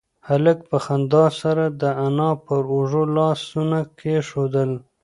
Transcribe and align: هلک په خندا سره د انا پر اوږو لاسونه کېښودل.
هلک 0.27 0.57
په 0.69 0.77
خندا 0.85 1.25
سره 1.41 1.65
د 1.81 1.83
انا 2.05 2.31
پر 2.45 2.63
اوږو 2.73 3.03
لاسونه 3.15 3.79
کېښودل. 3.99 4.71